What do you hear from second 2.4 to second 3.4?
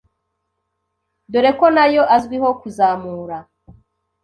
kuzamura